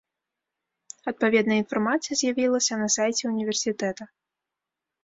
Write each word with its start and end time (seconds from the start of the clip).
Адпаведная 1.11 1.59
інфармацыя 1.63 2.15
з'явілася 2.23 2.73
на 2.81 2.87
сайце 2.99 3.23
ўніверсітэта. 3.35 4.03